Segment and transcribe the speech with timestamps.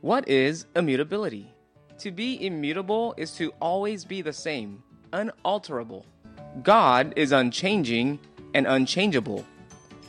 [0.00, 1.52] What is immutability?
[1.98, 4.80] To be immutable is to always be the same,
[5.12, 6.06] unalterable.
[6.62, 8.20] God is unchanging
[8.54, 9.44] and unchangeable.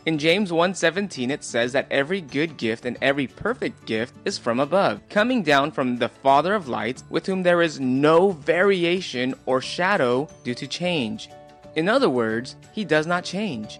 [0.05, 4.59] In James 1:17 it says that every good gift and every perfect gift is from
[4.59, 9.59] above, coming down from the Father of lights, with whom there is no variation or
[9.59, 11.29] shadow due to change.
[11.75, 13.79] In other words, he does not change.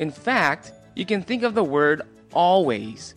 [0.00, 2.02] In fact, you can think of the word
[2.34, 3.14] always.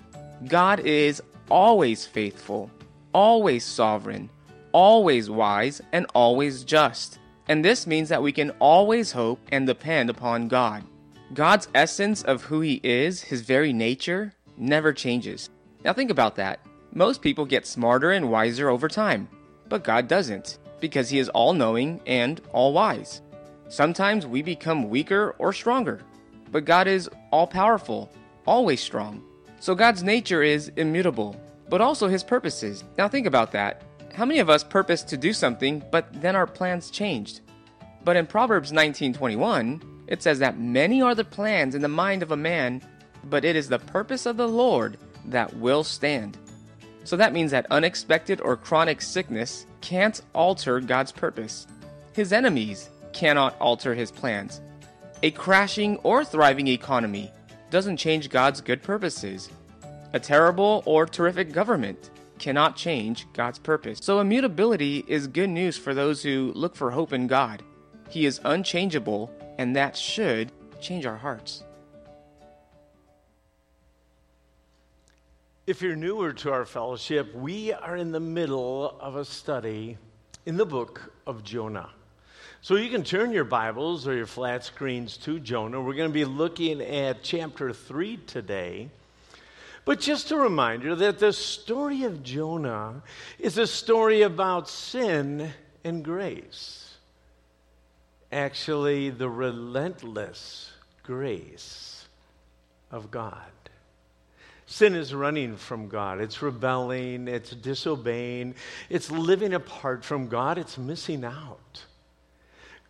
[0.48, 2.72] God is always faithful,
[3.14, 4.30] always sovereign,
[4.72, 7.20] always wise, and always just.
[7.48, 10.84] And this means that we can always hope and depend upon God.
[11.34, 15.50] God's essence of who He is, His very nature, never changes.
[15.84, 16.60] Now think about that.
[16.94, 19.30] Most people get smarter and wiser over time,
[19.68, 23.22] but God doesn't, because He is all knowing and all wise.
[23.68, 26.02] Sometimes we become weaker or stronger,
[26.52, 28.12] but God is all powerful,
[28.48, 29.24] always strong.
[29.60, 31.36] So God's nature is immutable,
[31.70, 32.84] but also His purposes.
[32.98, 33.82] Now think about that.
[34.14, 37.42] How many of us purpose to do something, but then our plans changed?
[38.04, 42.32] But in Proverbs 19:21, it says that many are the plans in the mind of
[42.32, 42.82] a man,
[43.26, 46.38] but it is the purpose of the Lord that will stand.
[47.04, 51.68] So that means that unexpected or chronic sickness can't alter God's purpose.
[52.14, 54.62] His enemies cannot alter his plans.
[55.22, 57.32] A crashing or thriving economy
[57.70, 59.50] doesn't change God's good purposes.
[60.14, 64.00] A terrible or terrific government cannot change God's purpose.
[64.02, 67.62] So immutability is good news for those who look for hope in God.
[68.10, 71.64] He is unchangeable, and that should change our hearts.
[75.68, 80.00] If you're newer to our fellowship, we are in the middle of a study
[80.48, 81.92] in the book of Jonah.
[82.62, 85.80] So you can turn your Bibles or your flat screens to Jonah.
[85.80, 88.90] We're going to be looking at chapter 3 today.
[89.86, 93.02] But just a reminder that the story of Jonah
[93.40, 95.52] is a story about sin
[95.86, 96.96] and grace.
[98.30, 100.70] Actually, the relentless
[101.04, 102.10] grace
[102.92, 103.38] of God.
[104.66, 106.20] Sin is running from God.
[106.20, 107.30] It's rebelling.
[107.30, 108.56] It's disobeying.
[108.90, 110.58] It's living apart from God.
[110.58, 111.86] It's missing out.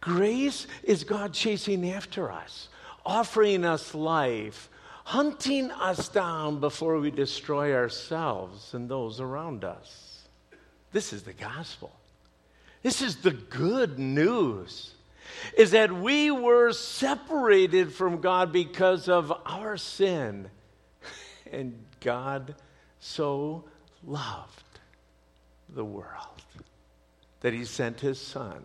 [0.02, 2.70] Grace is God chasing after us,
[3.06, 4.70] offering us life,
[5.04, 10.22] hunting us down before we destroy ourselves and those around us.
[10.92, 11.92] This is the gospel.
[12.82, 14.94] This is the good news.
[15.58, 20.50] Is that we were separated from God because of our sin.
[21.52, 22.54] And God
[23.00, 23.64] so
[24.06, 24.80] loved
[25.68, 26.39] the world
[27.42, 28.64] that he sent his son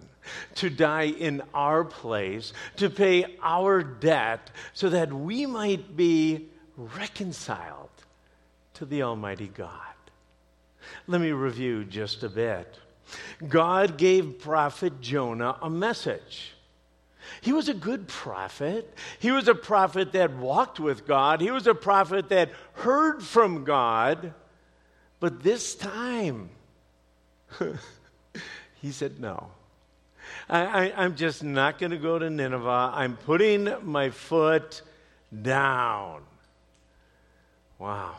[0.56, 7.90] to die in our place, to pay our debt, so that we might be reconciled
[8.74, 9.78] to the Almighty God.
[11.06, 12.78] Let me review just a bit.
[13.48, 16.54] God gave prophet Jonah a message.
[17.40, 18.96] He was a good prophet.
[19.18, 21.40] He was a prophet that walked with God.
[21.40, 24.34] He was a prophet that heard from God.
[25.20, 26.50] But this time,
[28.84, 29.48] he said, No.
[30.46, 32.92] I, am just not going to go to Nineveh.
[32.94, 34.82] I'm putting my foot
[35.40, 36.20] down.
[37.78, 38.16] Wow.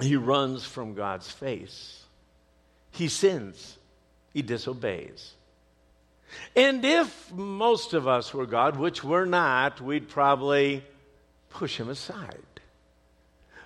[0.00, 2.02] He runs from God's face.
[2.92, 3.76] He sins.
[4.32, 5.34] He disobeys.
[6.56, 10.82] And if most of us were God, which we're not, we'd probably
[11.50, 12.38] push him aside.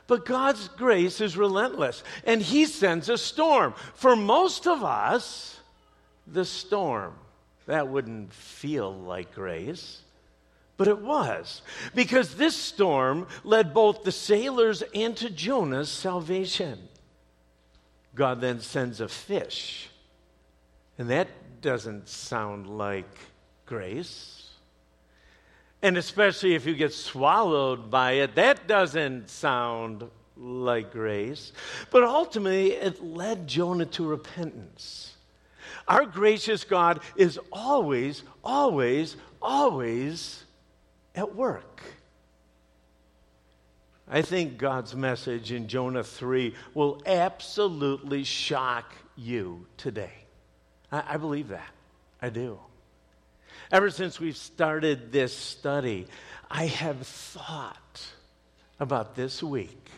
[0.09, 3.75] But God's grace is relentless, and He sends a storm.
[3.95, 5.56] For most of us,
[6.27, 7.15] the storm.
[7.67, 10.03] That wouldn't feel like grace.
[10.77, 11.63] But it was,
[11.95, 16.79] because this storm led both the sailors and to Jonah's salvation.
[18.15, 19.89] God then sends a fish.
[20.99, 21.29] And that
[21.63, 23.09] doesn't sound like
[23.65, 24.51] grace.
[25.83, 30.05] And especially if you get swallowed by it, that doesn't sound
[30.37, 31.53] like grace.
[31.91, 35.16] But ultimately, it led Jonah to repentance.
[35.89, 40.45] Our gracious God is always, always, always
[41.15, 41.83] at work.
[44.09, 50.13] I think God's message in Jonah 3 will absolutely shock you today.
[50.93, 51.71] I, I, believe that.
[52.23, 52.59] I do.
[53.73, 56.07] Ever since we've started this study,
[56.49, 58.07] I have thought
[58.79, 59.91] about this week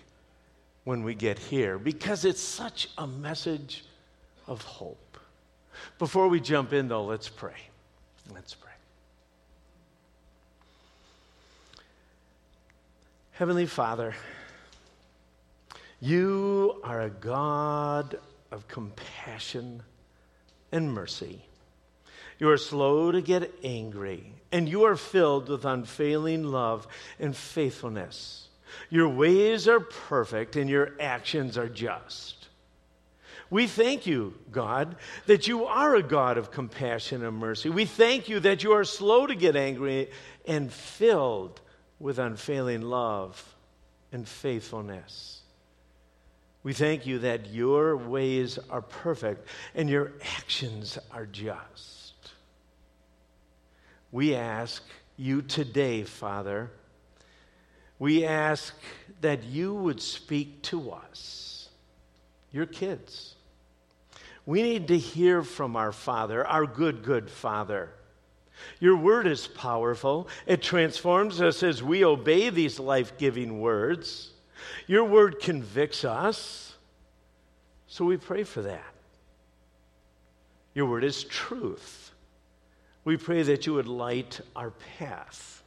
[0.84, 3.84] when we get here because it's such a message
[4.46, 5.07] of hope.
[5.98, 7.56] Before we jump in, though, let's pray.
[8.32, 8.72] Let's pray.
[13.32, 14.14] Heavenly Father,
[16.00, 18.18] You are a God
[18.52, 19.82] of compassion
[20.70, 21.42] and mercy.
[22.38, 26.86] You are slow to get angry, and you are filled with unfailing love
[27.18, 28.46] and faithfulness.
[28.90, 32.37] Your ways are perfect, and your actions are just.
[33.50, 34.96] We thank you, God,
[35.26, 37.70] that you are a God of compassion and mercy.
[37.70, 40.10] We thank you that you are slow to get angry
[40.46, 41.60] and filled
[41.98, 43.56] with unfailing love
[44.12, 45.40] and faithfulness.
[46.62, 52.14] We thank you that your ways are perfect and your actions are just.
[54.12, 54.82] We ask
[55.16, 56.70] you today, Father,
[57.98, 58.74] we ask
[59.22, 61.70] that you would speak to us,
[62.52, 63.34] your kids.
[64.48, 67.90] We need to hear from our Father, our good, good Father.
[68.80, 70.26] Your word is powerful.
[70.46, 74.30] It transforms us as we obey these life giving words.
[74.86, 76.74] Your word convicts us.
[77.88, 78.94] So we pray for that.
[80.72, 82.12] Your word is truth.
[83.04, 85.62] We pray that you would light our path.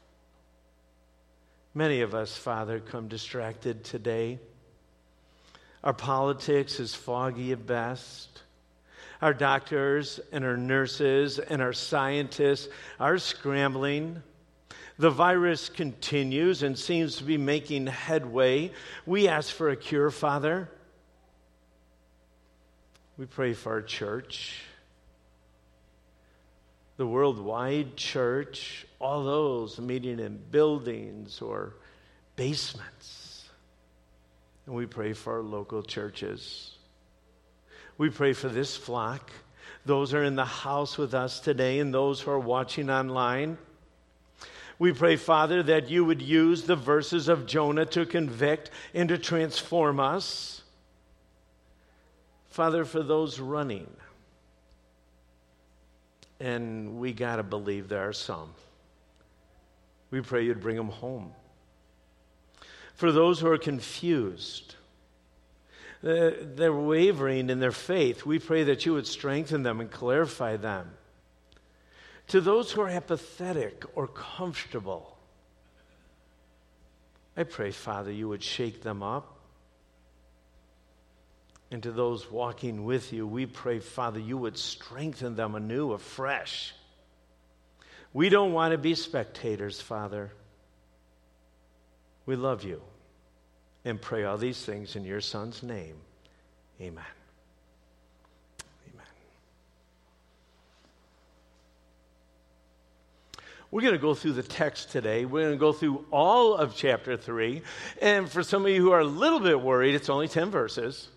[1.76, 4.40] Many of us, Father, come distracted today.
[5.84, 8.42] Our politics is foggy at best.
[9.22, 12.70] Our doctors and our nurses and our scientists
[13.00, 14.24] are scrambling.
[14.98, 18.72] The virus continues and seems to be making headway.
[19.06, 20.70] We ask for a cure, Father.
[23.18, 24.64] We pray for our church,
[26.98, 31.76] the worldwide church, all those meeting in buildings or
[32.36, 33.46] basements.
[34.66, 36.78] And we pray for our local churches.
[38.02, 39.30] We pray for this flock,
[39.86, 43.60] those are in the house with us today, and those who are watching online.
[44.80, 49.20] We pray, Father, that you would use the verses of Jonah to convict and to
[49.20, 50.64] transform us.
[52.48, 53.96] Father, for those running,
[56.40, 58.50] and we got to believe there are some,
[60.10, 61.34] we pray you'd bring them home.
[62.96, 64.74] For those who are confused,
[66.02, 70.92] they're wavering in their faith, we pray that you would strengthen them and clarify them.
[72.30, 75.18] To those who are apathetic or comfortable,
[77.38, 79.38] I pray, Father, you would shake them up.
[81.70, 86.74] And to those walking with you, we pray, Father, you would strengthen them anew, afresh.
[88.12, 90.32] We don't want to be spectators, Father.
[92.26, 92.82] We love you
[93.86, 95.96] and pray all these things in your Son's name.
[96.80, 97.04] Amen.
[98.94, 99.06] Amen.
[103.72, 105.26] We're going to go through the text today.
[105.26, 107.62] We're going to go through all of chapter 3.
[108.02, 111.08] And for some of you who are a little bit worried, it's only 10 verses.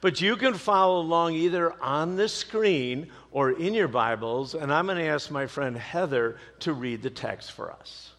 [0.00, 4.54] But you can follow along either on the screen or in your Bibles.
[4.54, 8.10] And I'm going to ask my friend Heather to read the text for us.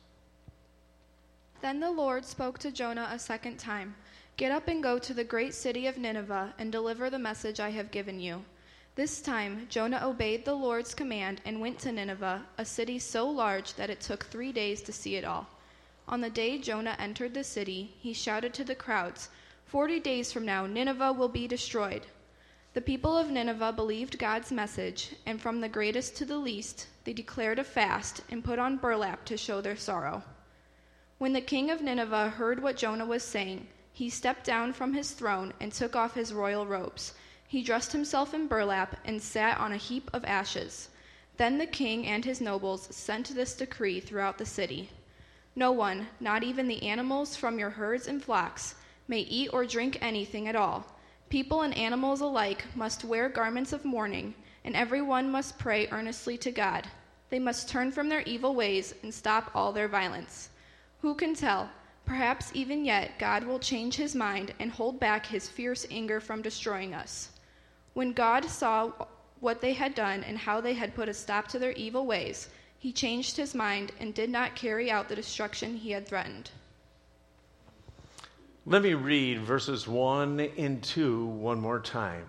[1.63, 3.95] Then the Lord spoke to Jonah a second time
[4.35, 7.69] Get up and go to the great city of Nineveh and deliver the message I
[7.69, 8.43] have given you.
[8.95, 13.75] This time Jonah obeyed the Lord's command and went to Nineveh, a city so large
[13.75, 15.47] that it took three days to see it all.
[16.05, 19.29] On the day Jonah entered the city, he shouted to the crowds,
[19.65, 22.07] Forty days from now, Nineveh will be destroyed.
[22.73, 27.13] The people of Nineveh believed God's message, and from the greatest to the least, they
[27.13, 30.23] declared a fast and put on burlap to show their sorrow.
[31.23, 35.11] When the king of Nineveh heard what Jonah was saying, he stepped down from his
[35.11, 37.13] throne and took off his royal robes.
[37.47, 40.89] He dressed himself in burlap and sat on a heap of ashes.
[41.37, 44.89] Then the king and his nobles sent this decree throughout the city
[45.55, 48.75] No one, not even the animals from your herds and flocks,
[49.07, 50.85] may eat or drink anything at all.
[51.29, 56.37] People and animals alike must wear garments of mourning, and every one must pray earnestly
[56.39, 56.89] to God.
[57.29, 60.49] They must turn from their evil ways and stop all their violence.
[61.03, 61.69] Who can tell?
[62.05, 66.41] Perhaps even yet God will change his mind and hold back his fierce anger from
[66.41, 67.27] destroying us.
[67.93, 68.93] When God saw
[69.41, 72.47] what they had done and how they had put a stop to their evil ways,
[72.79, 76.51] he changed his mind and did not carry out the destruction he had threatened.
[78.65, 82.27] Let me read verses 1 and 2 one more time.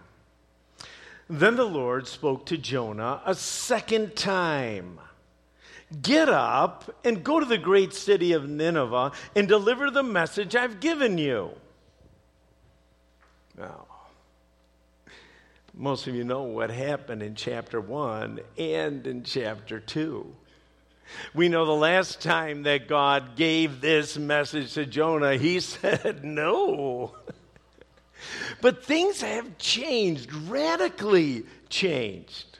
[1.30, 4.98] Then the Lord spoke to Jonah a second time
[6.02, 10.80] Get up and go to the great city of Nineveh and deliver the message I've
[10.80, 11.50] given you.
[13.56, 13.86] Now,
[15.72, 20.34] most of you know what happened in chapter 1 and in chapter 2.
[21.34, 27.14] We know the last time that God gave this message to Jonah, he said no.
[28.60, 32.58] But things have changed, radically changed.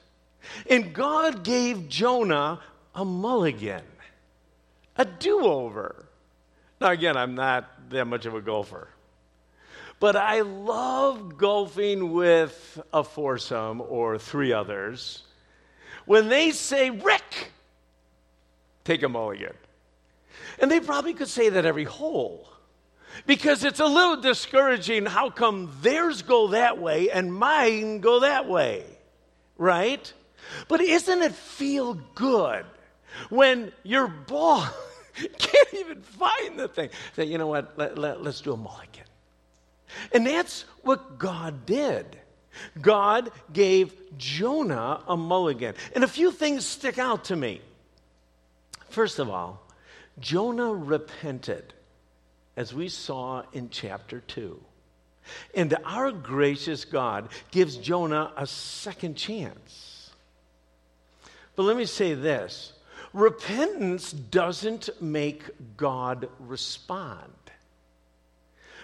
[0.68, 2.60] And God gave Jonah
[2.94, 3.82] a mulligan,
[4.96, 6.06] a do over.
[6.80, 8.88] Now, again, I'm not that much of a golfer.
[10.00, 15.22] But I love golfing with a foursome or three others.
[16.04, 17.52] When they say, Rick,
[18.84, 19.54] take a mulligan.
[20.58, 22.48] And they probably could say that every hole.
[23.26, 25.06] Because it's a little discouraging.
[25.06, 28.84] How come theirs go that way and mine go that way?
[29.56, 30.12] Right?
[30.68, 32.66] But isn't it feel good
[33.30, 34.66] when your ball
[35.38, 36.90] can't even find the thing?
[37.16, 37.78] Say, you know what?
[37.78, 39.04] Let, let, let's do a mulligan.
[40.12, 42.18] And that's what God did.
[42.80, 45.74] God gave Jonah a mulligan.
[45.94, 47.60] And a few things stick out to me.
[48.88, 49.60] First of all,
[50.20, 51.74] Jonah repented,
[52.56, 54.60] as we saw in chapter 2.
[55.54, 60.10] And our gracious God gives Jonah a second chance.
[61.56, 62.73] But let me say this
[63.14, 65.44] repentance doesn't make
[65.78, 67.32] God respond.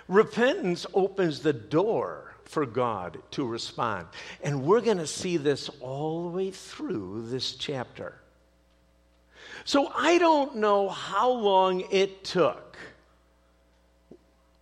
[0.09, 4.07] Repentance opens the door for God to respond.
[4.43, 8.15] And we're going to see this all the way through this chapter.
[9.65, 12.79] So I don't know how long it took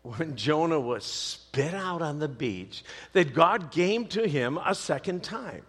[0.02, 2.82] when Jonah was spit out on the beach
[3.12, 5.62] that God came to him a second time.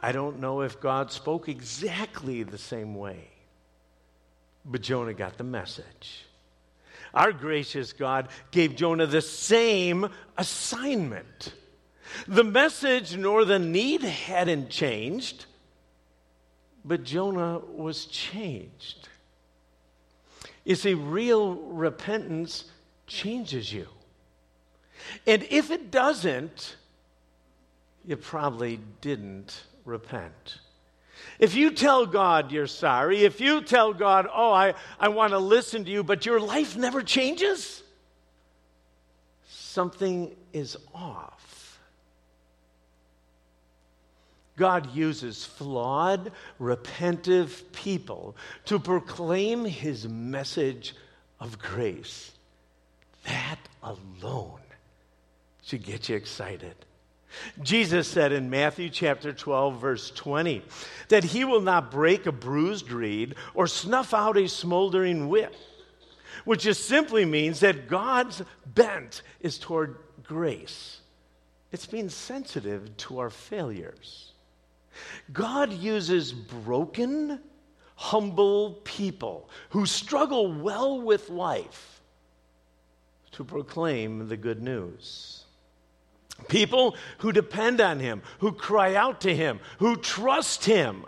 [0.00, 3.28] I don't know if God spoke exactly the same way,
[4.64, 6.24] but Jonah got the message.
[7.14, 11.52] Our gracious God gave Jonah the same assignment.
[12.26, 15.46] The message nor the need hadn't changed,
[16.84, 19.08] but Jonah was changed.
[20.64, 22.64] You see, real repentance
[23.06, 23.88] changes you.
[25.26, 26.76] And if it doesn't,
[28.04, 30.58] you probably didn't repent.
[31.38, 35.38] If you tell God you're sorry, if you tell God, oh, I, I want to
[35.38, 37.82] listen to you, but your life never changes,
[39.48, 41.78] something is off.
[44.56, 50.96] God uses flawed, repentive people to proclaim his message
[51.38, 52.32] of grace.
[53.24, 54.60] That alone
[55.62, 56.74] should get you excited.
[57.62, 60.62] Jesus said in Matthew chapter 12, verse 20,
[61.08, 65.52] that he will not break a bruised reed or snuff out a smoldering wick,
[66.44, 71.00] which just simply means that God's bent is toward grace.
[71.70, 74.32] It's being sensitive to our failures.
[75.32, 77.40] God uses broken,
[77.94, 82.00] humble people who struggle well with life
[83.32, 85.37] to proclaim the good news.
[86.46, 91.04] People who depend on him, who cry out to him, who trust him.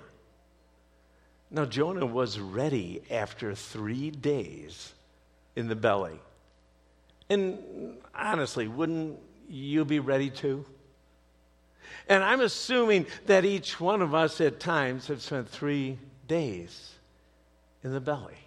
[1.51, 4.93] Now, Jonah was ready after three days
[5.57, 6.19] in the belly.
[7.29, 9.19] And honestly, wouldn't
[9.49, 10.65] you be ready too?
[12.09, 16.95] And I'm assuming that each one of us at times have spent three days
[17.83, 18.39] in the belly.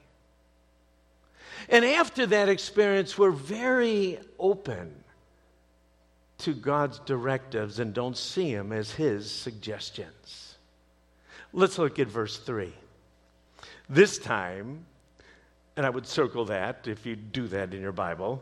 [1.69, 5.02] And after that experience, we're very open
[6.39, 10.55] to God's directives and don't see them as His suggestions.
[11.53, 12.73] Let's look at verse 3.
[13.89, 14.85] This time,
[15.75, 18.41] and I would circle that if you do that in your Bible.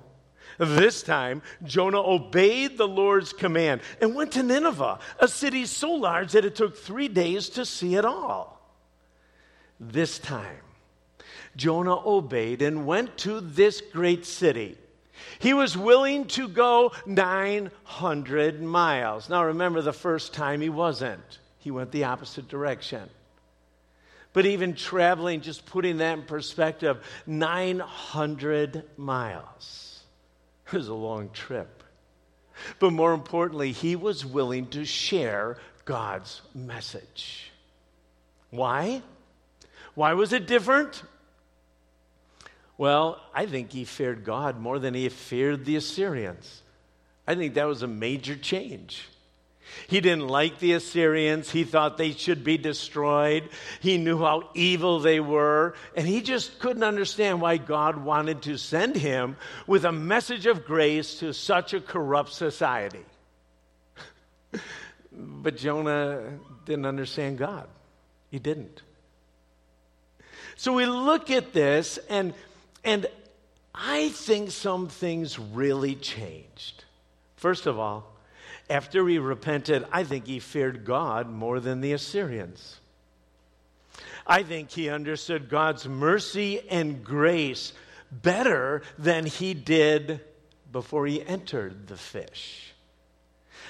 [0.57, 6.33] This time, Jonah obeyed the Lord's command and went to Nineveh, a city so large
[6.33, 8.60] that it took three days to see it all.
[9.79, 10.62] This time,
[11.55, 14.77] Jonah obeyed and went to this great city.
[15.41, 19.27] He was willing to go 900 miles.
[19.27, 23.10] Now, remember, the first time he wasn't, he went the opposite direction.
[24.33, 30.03] But even traveling, just putting that in perspective, 900 miles.
[30.67, 31.83] It was a long trip.
[32.77, 37.51] But more importantly, he was willing to share God's message.
[38.51, 39.01] Why?
[39.95, 41.01] Why was it different?
[42.82, 46.64] Well, I think he feared God more than he feared the Assyrians.
[47.28, 49.08] I think that was a major change.
[49.88, 51.52] He didn't like the Assyrians.
[51.52, 53.50] He thought they should be destroyed.
[53.82, 55.76] He knew how evil they were.
[55.96, 60.66] And he just couldn't understand why God wanted to send him with a message of
[60.66, 63.06] grace to such a corrupt society.
[65.12, 67.68] but Jonah didn't understand God.
[68.32, 68.82] He didn't.
[70.56, 72.34] So we look at this, and
[72.84, 73.06] and
[73.74, 76.84] I think some things really changed.
[77.36, 78.12] First of all,
[78.70, 82.80] after he repented, I think he feared God more than the Assyrians.
[84.26, 87.74] I think he understood God's mercy and grace
[88.12, 90.22] better than he did
[90.72, 92.74] before he entered the fish.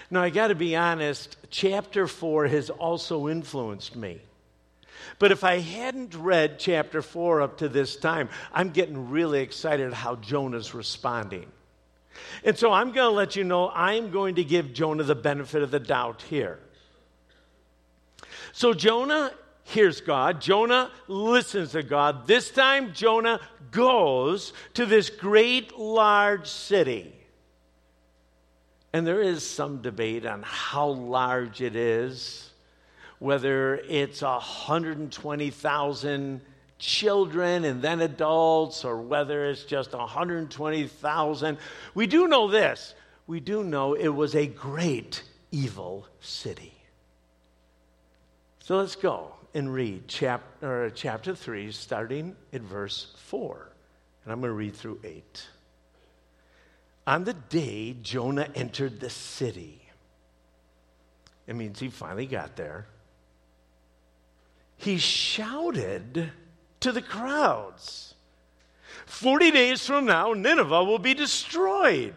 [0.09, 4.21] Now, I got to be honest, chapter 4 has also influenced me.
[5.19, 9.93] But if I hadn't read chapter 4 up to this time, I'm getting really excited
[9.93, 11.51] how Jonah's responding.
[12.43, 15.63] And so I'm going to let you know I'm going to give Jonah the benefit
[15.63, 16.59] of the doubt here.
[18.51, 19.31] So Jonah
[19.63, 20.41] hears God.
[20.41, 22.27] Jonah listens to God.
[22.27, 23.39] This time, Jonah
[23.71, 27.15] goes to this great, large city.
[28.93, 32.50] And there is some debate on how large it is,
[33.21, 36.41] whether it's 120,000
[36.79, 41.57] children and then adults, or whether it's just 120,000.
[41.93, 42.95] We do know this.
[43.27, 46.73] We do know it was a great evil city.
[48.57, 53.71] So let's go and read chapter, chapter 3, starting at verse 4.
[54.23, 55.47] And I'm going to read through 8.
[57.05, 59.83] On the day Jonah entered the city,
[61.45, 62.87] it means he finally got there,
[64.81, 66.31] he shouted
[66.79, 68.11] to the crowds
[69.11, 72.15] 40 days from now, Nineveh will be destroyed.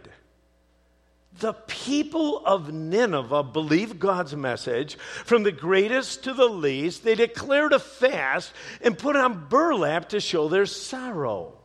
[1.41, 7.03] The people of Nineveh believed God's message from the greatest to the least.
[7.03, 11.59] They declared a fast and put on burlap to show their sorrow.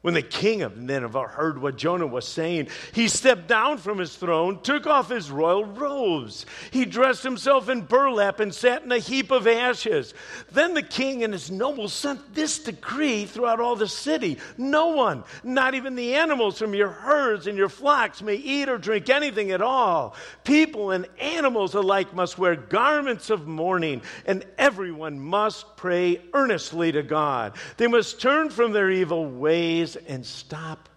[0.00, 4.14] When the king of Nineveh heard what Jonah was saying, he stepped down from his
[4.14, 6.46] throne, took off his royal robes.
[6.70, 10.14] He dressed himself in burlap and sat in a heap of ashes.
[10.52, 15.24] Then the king and his nobles sent this decree throughout all the city No one,
[15.42, 19.50] not even the animals from your herds and your flocks, may eat or drink anything
[19.50, 20.14] at all.
[20.44, 27.02] People and animals alike must wear garments of mourning, and everyone must pray earnestly to
[27.02, 27.54] God.
[27.78, 30.88] They must turn from their evil ways and stop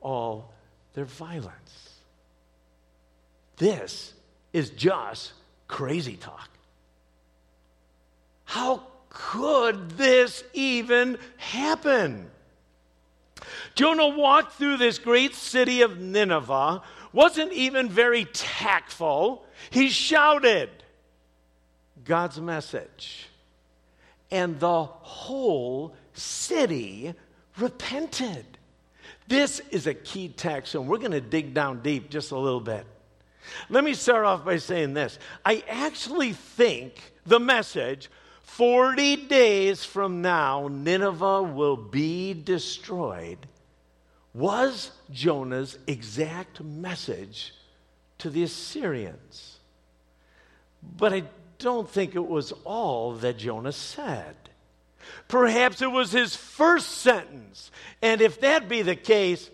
[0.00, 0.52] all
[0.94, 2.00] their violence.
[3.56, 4.12] This
[4.52, 5.32] is just
[5.68, 6.50] crazy talk.
[8.44, 12.30] How could this even happen?
[13.74, 19.44] Jonah walked through this great city of Nineveh, wasn't even very tactful.
[19.70, 20.70] He shouted
[22.04, 23.28] God's message.
[24.30, 27.14] And the whole city
[27.58, 28.44] repented.
[29.28, 32.60] This is a key text, and we're going to dig down deep just a little
[32.60, 32.86] bit.
[33.68, 35.18] Let me start off by saying this.
[35.44, 38.10] I actually think the message
[38.42, 43.38] 40 days from now, Nineveh will be destroyed
[44.36, 47.54] was Jonah's exact message
[48.18, 49.58] to the Assyrians.
[50.96, 51.22] But I
[51.58, 54.36] don't think it was all that Jonah said.
[55.28, 57.70] Perhaps it was his first sentence.
[58.00, 59.50] And if that be the case,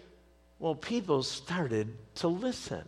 [0.59, 2.85] well, people started to listen.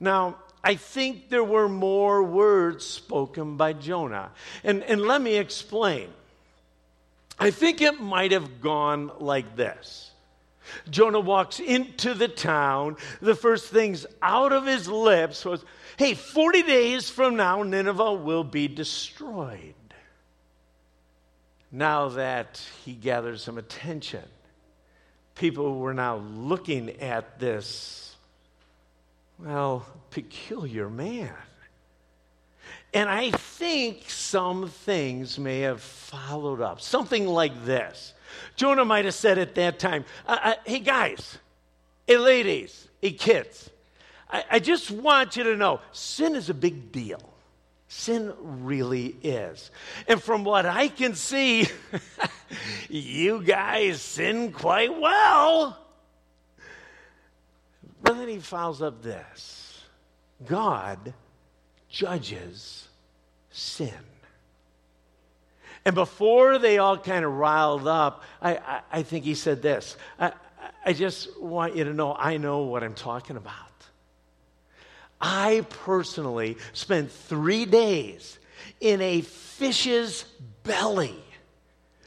[0.00, 4.30] Now, I think there were more words spoken by Jonah.
[4.64, 6.08] And, and let me explain.
[7.38, 10.10] I think it might have gone like this
[10.90, 12.96] Jonah walks into the town.
[13.20, 15.64] The first things out of his lips was,
[15.96, 19.74] Hey, 40 days from now, Nineveh will be destroyed
[21.72, 24.24] now that he gathered some attention,
[25.34, 28.16] people were now looking at this,
[29.38, 31.32] well, peculiar man.
[32.92, 36.80] And I think some things may have followed up.
[36.80, 38.14] Something like this.
[38.56, 41.38] Jonah might have said at that time, uh, uh, Hey, guys,
[42.06, 43.70] hey, ladies, hey, kids,
[44.28, 47.29] I, I just want you to know sin is a big deal.
[47.92, 49.72] Sin really is.
[50.06, 51.66] And from what I can see,
[52.88, 55.76] you guys sin quite well.
[58.00, 59.82] But then he follows up this
[60.46, 61.12] God
[61.88, 62.86] judges
[63.50, 63.92] sin.
[65.84, 69.96] And before they all kind of riled up, I, I, I think he said this
[70.16, 70.30] I,
[70.86, 73.69] I just want you to know I know what I'm talking about.
[75.20, 78.38] I personally spent three days
[78.80, 80.24] in a fish's
[80.62, 81.22] belly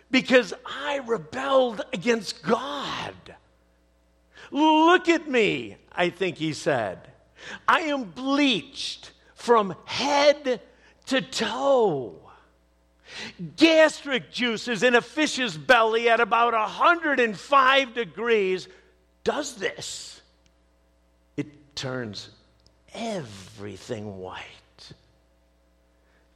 [0.10, 3.14] because I rebelled against God.
[4.52, 7.00] Look at me, I think he said.
[7.68, 10.62] I am bleached from head
[11.08, 12.16] to toe.
[13.58, 18.68] Gastric juices in a fish's belly at about 105 degrees
[19.24, 20.22] does this.
[21.38, 22.30] It turns
[22.94, 24.44] everything white.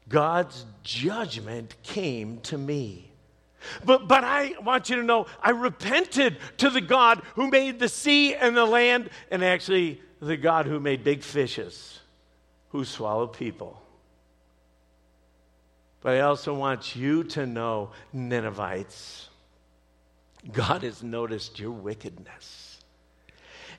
[0.09, 3.11] God's judgment came to me.
[3.83, 7.89] But, but I want you to know, I repented to the God who made the
[7.89, 11.99] sea and the land, and actually the God who made big fishes
[12.69, 13.81] who swallow people.
[16.01, 19.29] But I also want you to know, Ninevites,
[20.51, 22.66] God has noticed your wickedness.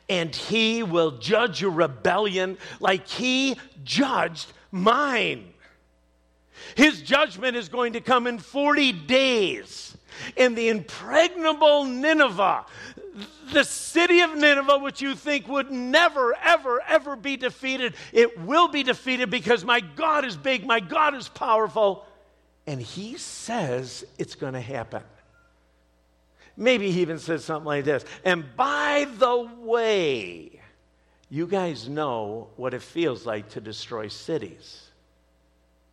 [0.09, 5.53] And he will judge your rebellion like he judged mine.
[6.77, 9.97] His judgment is going to come in 40 days.
[10.37, 12.67] In the impregnable Nineveh,
[13.53, 18.69] the city of Nineveh, which you think would never, ever, ever be defeated, it will
[18.69, 22.05] be defeated because my God is big, my God is powerful,
[22.67, 25.03] and He says it's going to happen.
[26.59, 28.05] Maybe He even says something like this.
[28.25, 30.61] And by the way,
[31.31, 34.83] you guys know what it feels like to destroy cities.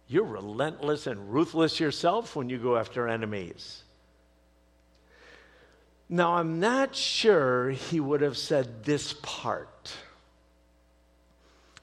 [0.07, 3.83] You're relentless and ruthless yourself when you go after enemies.
[6.09, 9.93] Now, I'm not sure he would have said this part,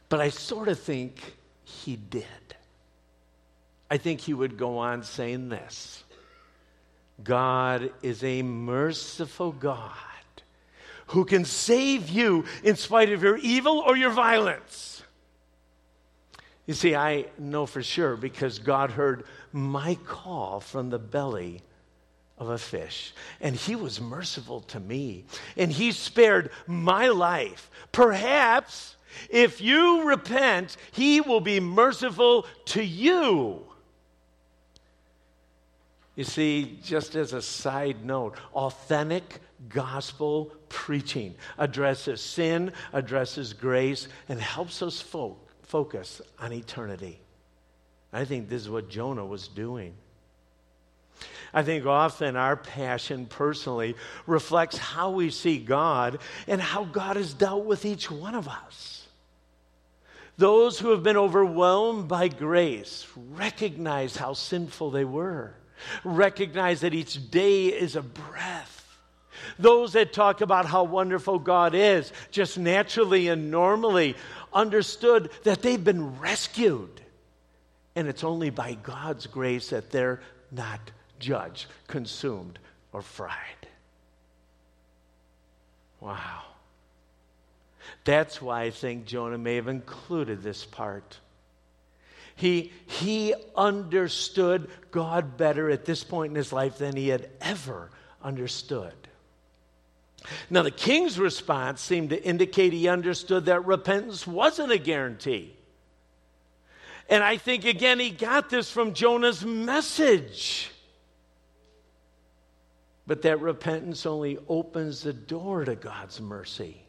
[0.08, 2.26] but I sort of think he did.
[3.90, 6.02] I think he would go on saying this
[7.22, 9.90] God is a merciful God
[11.08, 15.02] who can save you in spite of your evil or your violence.
[16.66, 21.62] You see, I know for sure because God heard my call from the belly
[22.38, 23.12] of a fish.
[23.40, 25.24] And he was merciful to me.
[25.56, 27.70] And he spared my life.
[27.90, 28.96] Perhaps
[29.28, 33.66] if you repent, he will be merciful to you.
[36.14, 44.40] You see, just as a side note, authentic gospel preaching addresses sin, addresses grace, and
[44.40, 47.18] helps us folk focus on eternity.
[48.12, 49.94] I think this is what Jonah was doing.
[51.54, 53.94] I think often our passion personally
[54.26, 59.06] reflects how we see God and how God has dealt with each one of us.
[60.38, 65.54] Those who have been overwhelmed by grace recognize how sinful they were,
[66.04, 68.78] recognize that each day is a breath.
[69.58, 74.16] Those that talk about how wonderful God is, just naturally and normally,
[74.52, 77.00] understood that they've been rescued.
[77.94, 80.80] And it's only by God's grace that they're not
[81.18, 82.58] judged, consumed,
[82.92, 83.36] or fried.
[86.00, 86.42] Wow.
[88.04, 91.18] That's why I think Jonah may have included this part.
[92.42, 97.88] He, he understood God better at this point in his life than he had ever
[98.20, 98.94] understood.
[100.50, 105.54] Now, the king's response seemed to indicate he understood that repentance wasn't a guarantee.
[107.08, 110.68] And I think, again, he got this from Jonah's message.
[113.06, 116.82] But that repentance only opens the door to God's mercy.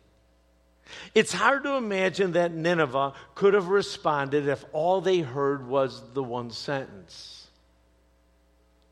[1.16, 6.24] It's hard to imagine that Nineveh could have responded if all they heard was the
[6.24, 7.48] one sentence.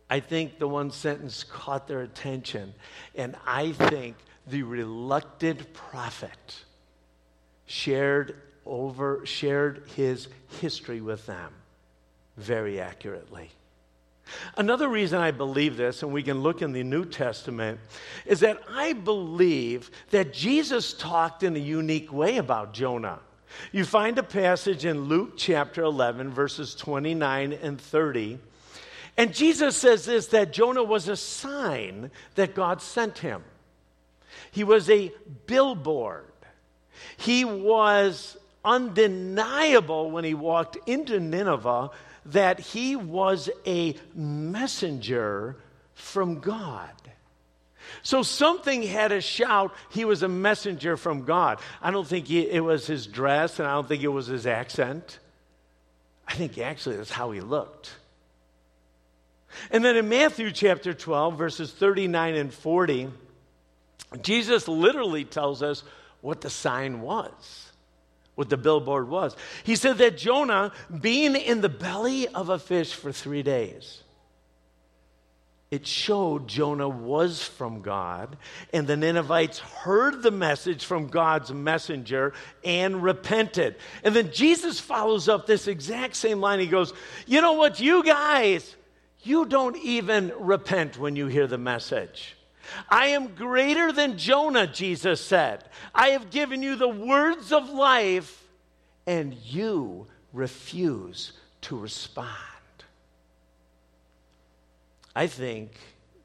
[0.09, 2.73] I think the one sentence caught their attention.
[3.15, 6.65] And I think the reluctant prophet
[7.65, 10.27] shared over shared his
[10.59, 11.53] history with them
[12.37, 13.49] very accurately.
[14.57, 17.79] Another reason I believe this, and we can look in the New Testament,
[18.25, 23.19] is that I believe that Jesus talked in a unique way about Jonah.
[23.71, 28.39] You find a passage in Luke chapter 11, verses 29 and 30.
[29.17, 33.43] And Jesus says this that Jonah was a sign that God sent him.
[34.51, 35.11] He was a
[35.47, 36.25] billboard.
[37.17, 41.89] He was undeniable when he walked into Nineveh
[42.25, 45.57] that he was a messenger
[45.93, 46.89] from God.
[48.03, 51.59] So something had a shout he was a messenger from God.
[51.81, 54.47] I don't think he, it was his dress, and I don't think it was his
[54.47, 55.19] accent.
[56.27, 57.91] I think actually that's how he looked.
[59.69, 63.09] And then in Matthew chapter 12, verses 39 and 40,
[64.21, 65.83] Jesus literally tells us
[66.21, 67.70] what the sign was,
[68.41, 69.35] what the billboard was.
[69.63, 74.01] He said that Jonah, being in the belly of a fish for three days,
[75.69, 78.35] it showed Jonah was from God,
[78.73, 83.75] and the Ninevites heard the message from God's messenger and repented.
[84.03, 86.59] And then Jesus follows up this exact same line.
[86.59, 86.93] He goes,
[87.27, 88.75] You know what, you guys,
[89.21, 92.35] you don't even repent when you hear the message.
[92.89, 95.63] I am greater than Jonah, Jesus said.
[95.93, 98.43] I have given you the words of life,
[99.05, 102.27] and you refuse to respond.
[105.15, 105.71] I think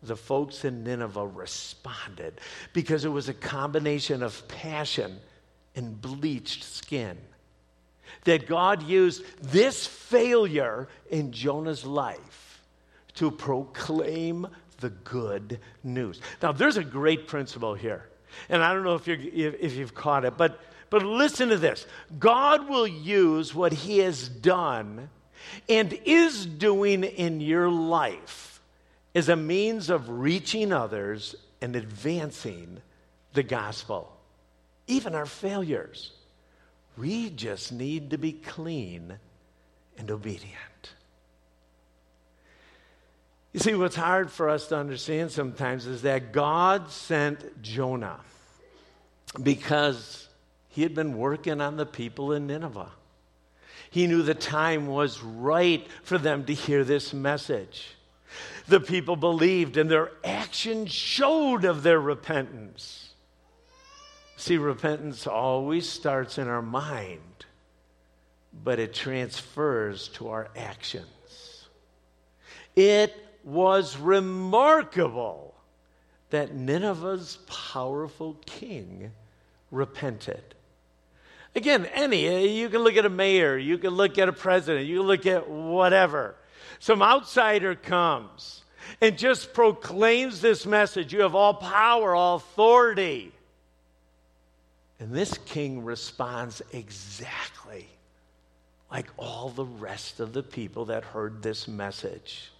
[0.02, 2.40] the folks in Nineveh responded
[2.72, 5.18] because it was a combination of passion
[5.74, 7.18] and bleached skin.
[8.24, 12.62] That God used this failure in Jonah's life
[13.14, 14.46] to proclaim
[14.78, 16.20] the good news.
[16.42, 18.06] Now, there's a great principle here.
[18.48, 20.60] And I don't know if, you're, if you've caught it, but,
[20.90, 21.86] but listen to this
[22.18, 25.08] God will use what He has done
[25.68, 28.60] and is doing in your life
[29.14, 32.78] as a means of reaching others and advancing
[33.32, 34.14] the gospel,
[34.86, 36.12] even our failures.
[36.96, 39.18] We just need to be clean
[39.98, 40.54] and obedient.
[43.56, 48.20] You see, what's hard for us to understand sometimes is that God sent Jonah
[49.42, 50.28] because
[50.68, 52.90] he had been working on the people in Nineveh.
[53.88, 57.96] He knew the time was right for them to hear this message.
[58.68, 63.14] The people believed, and their actions showed of their repentance.
[64.36, 67.46] See, repentance always starts in our mind,
[68.52, 71.64] but it transfers to our actions.
[72.74, 75.54] It was remarkable
[76.30, 79.12] that Nineveh's powerful king
[79.70, 80.42] repented.
[81.54, 84.98] Again, any, you can look at a mayor, you can look at a president, you
[84.98, 86.34] can look at whatever.
[86.80, 88.64] Some outsider comes
[89.00, 93.32] and just proclaims this message you have all power, all authority.
[94.98, 97.86] And this king responds exactly
[98.90, 102.50] like all the rest of the people that heard this message.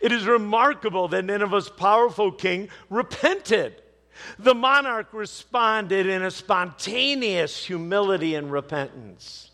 [0.00, 3.82] It is remarkable that Nineveh's powerful king repented.
[4.38, 9.50] The monarch responded in a spontaneous humility and repentance.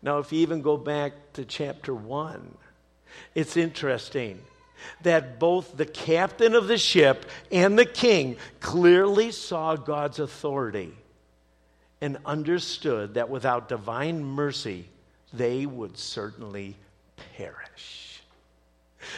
[0.00, 2.56] Now, if you even go back to chapter 1,
[3.34, 4.40] it's interesting
[5.02, 10.92] that both the captain of the ship and the king clearly saw God's authority
[12.00, 14.88] and understood that without divine mercy,
[15.32, 16.76] they would certainly
[17.36, 18.07] perish.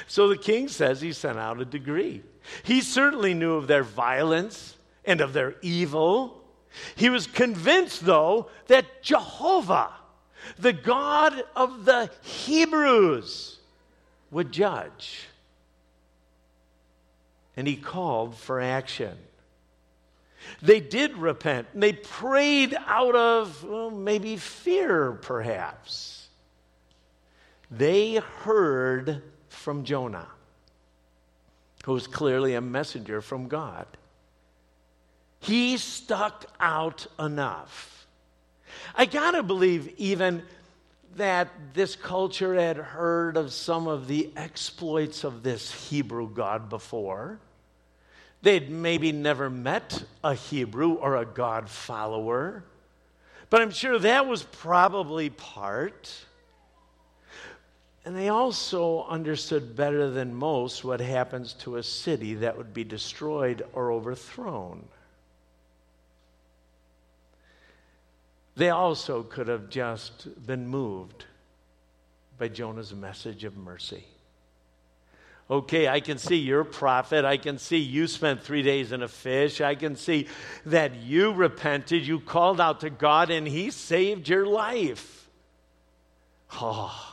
[0.07, 2.22] So the king says he sent out a decree.
[2.62, 6.42] He certainly knew of their violence and of their evil.
[6.94, 9.90] He was convinced, though, that Jehovah,
[10.59, 13.59] the God of the Hebrews,
[14.31, 15.26] would judge.
[17.57, 19.16] And he called for action.
[20.62, 21.68] They did repent.
[21.74, 26.29] And They prayed out of well, maybe fear, perhaps.
[27.70, 30.28] They heard from Jonah,
[31.84, 33.86] who was clearly a messenger from God.
[35.40, 38.06] He stuck out enough.
[38.94, 40.42] I gotta believe, even
[41.16, 47.40] that this culture had heard of some of the exploits of this Hebrew God before.
[48.42, 52.64] They'd maybe never met a Hebrew or a God follower,
[53.50, 56.14] but I'm sure that was probably part.
[58.04, 62.84] And they also understood better than most what happens to a city that would be
[62.84, 64.84] destroyed or overthrown.
[68.56, 71.24] They also could have just been moved
[72.38, 74.04] by Jonah's message of mercy.
[75.50, 77.24] Okay, I can see you're a prophet.
[77.24, 79.60] I can see you spent three days in a fish.
[79.60, 80.28] I can see
[80.66, 82.06] that you repented.
[82.06, 85.28] You called out to God and He saved your life.
[86.52, 87.10] Oh,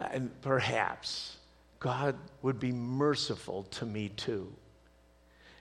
[0.00, 1.36] and perhaps
[1.78, 4.52] God would be merciful to me too.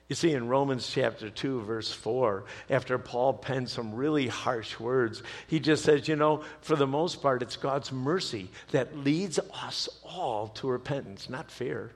[0.08, 5.22] You see, in Romans chapter 2, verse 4, after Paul penned some really harsh words,
[5.46, 9.88] he just says, you know, for the most part, it's God's mercy that leads us
[10.04, 11.92] all to repentance, not fear.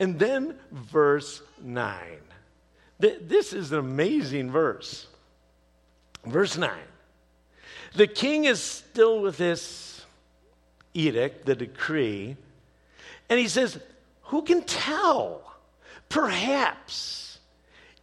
[0.00, 1.98] And then verse 9.
[2.98, 5.06] This is an amazing verse.
[6.24, 6.70] Verse 9.
[7.94, 10.04] The king is still with this
[10.94, 12.36] edict, the decree,
[13.28, 13.78] and he says,
[14.24, 15.42] Who can tell?
[16.08, 17.38] Perhaps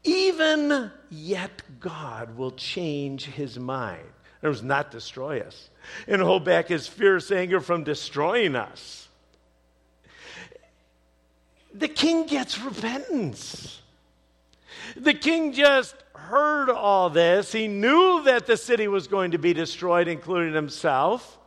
[0.03, 4.03] even yet God will change his mind.
[4.41, 5.69] It was not destroy us
[6.07, 9.07] and hold back his fierce anger from destroying us.
[11.73, 13.81] The king gets repentance.
[14.95, 17.51] The king just heard all this.
[17.51, 21.37] He knew that the city was going to be destroyed, including himself.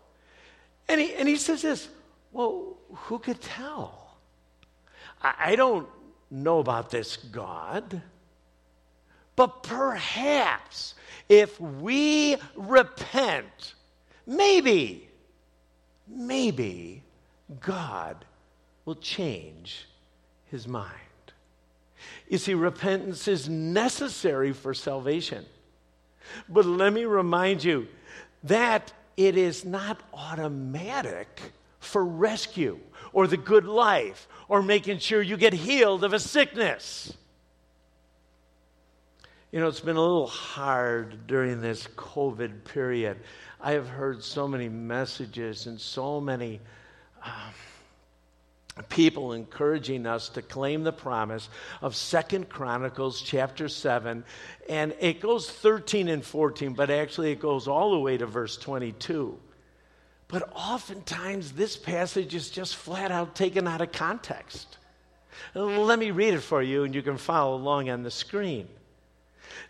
[0.88, 1.88] And he, and he says this
[2.32, 4.16] well, who could tell?
[5.22, 5.88] I, I don't
[6.30, 8.02] know about this God,
[9.34, 10.94] but perhaps
[11.28, 13.74] if we repent,
[14.26, 15.08] maybe,
[16.06, 17.02] maybe
[17.60, 18.24] God
[18.84, 19.86] will change
[20.50, 21.05] his mind.
[22.28, 25.44] You see, repentance is necessary for salvation.
[26.48, 27.86] But let me remind you
[28.44, 31.40] that it is not automatic
[31.78, 32.78] for rescue
[33.12, 37.12] or the good life or making sure you get healed of a sickness.
[39.52, 43.18] You know, it's been a little hard during this COVID period.
[43.60, 46.60] I have heard so many messages and so many.
[47.24, 47.54] Um,
[48.82, 51.48] people encouraging us to claim the promise
[51.80, 54.22] of second chronicles chapter 7
[54.68, 58.56] and it goes 13 and 14 but actually it goes all the way to verse
[58.58, 59.38] 22
[60.28, 64.78] but oftentimes this passage is just flat out taken out of context.
[65.54, 68.68] Let me read it for you and you can follow along on the screen.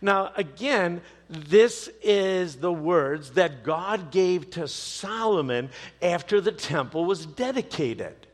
[0.01, 5.69] Now again this is the words that god gave to solomon
[6.01, 8.26] after the temple was dedicated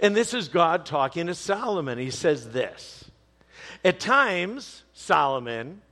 [0.00, 1.98] and this is God talking to Solomon.
[1.98, 3.10] He says this
[3.84, 5.82] At times, Solomon,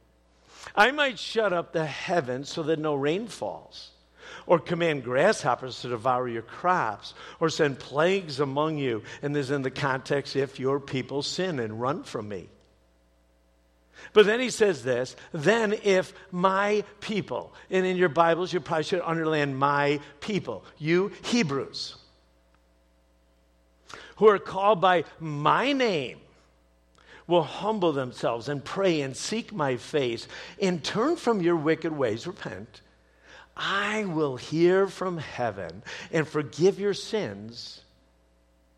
[0.74, 3.90] I might shut up the heavens so that no rain falls,
[4.46, 9.03] or command grasshoppers to devour your crops, or send plagues among you.
[9.22, 12.48] And this is in the context if your people sin and run from me.
[14.12, 18.85] But then he says this then if my people, and in your Bibles you probably
[18.85, 21.97] should underline my people, you Hebrews
[24.18, 26.18] who are called by my name
[27.28, 30.26] will humble themselves and pray and seek my face
[30.61, 32.81] and turn from your wicked ways, repent,
[33.57, 37.83] I will hear from heaven and forgive your sins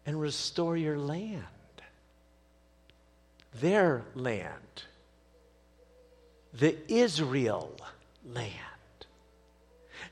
[0.05, 1.45] and restore your land.
[3.61, 4.85] Their land,
[6.53, 7.77] the Israel
[8.27, 8.57] land.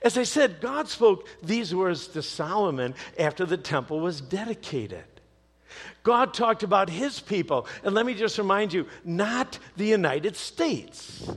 [0.01, 5.05] As I said, God spoke these words to Solomon after the temple was dedicated.
[6.03, 7.67] God talked about his people.
[7.83, 11.31] And let me just remind you, not the United States.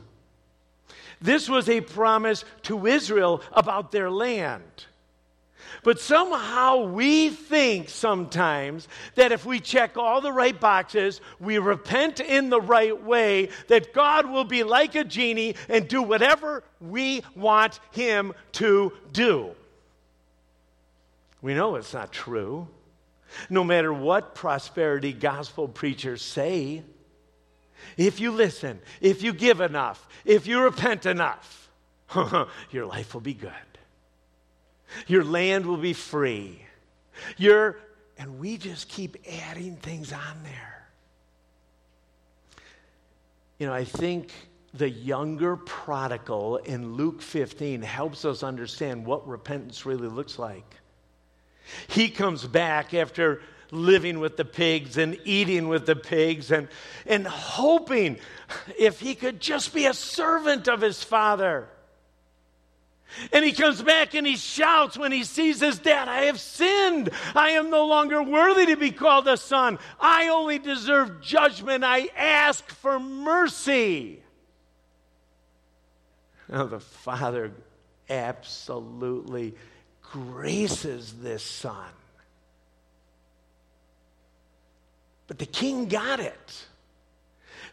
[1.21, 4.63] This was a promise to Israel about their land.
[5.83, 12.19] But somehow we think sometimes that if we check all the right boxes, we repent
[12.19, 17.23] in the right way, that God will be like a genie and do whatever we
[17.35, 19.51] want Him to do.
[21.41, 22.67] We know it's not true.
[23.49, 26.83] No matter what prosperity gospel preachers say,
[27.97, 31.69] if you listen, if you give enough, if you repent enough,
[32.71, 33.51] your life will be good.
[35.07, 36.61] Your land will be free.
[37.37, 37.77] Your,
[38.17, 39.17] and we just keep
[39.49, 40.87] adding things on there.
[43.59, 44.31] You know, I think
[44.73, 50.65] the younger prodigal in Luke 15 helps us understand what repentance really looks like.
[51.87, 56.67] He comes back after living with the pigs and eating with the pigs and,
[57.05, 58.19] and hoping
[58.77, 61.69] if he could just be a servant of his father.
[63.33, 67.09] And he comes back and he shouts when he sees his dad, I have sinned.
[67.35, 69.79] I am no longer worthy to be called a son.
[69.99, 71.83] I only deserve judgment.
[71.83, 74.23] I ask for mercy.
[76.47, 77.51] Now, the father
[78.09, 79.55] absolutely
[80.11, 81.89] graces this son.
[85.27, 86.65] But the king got it.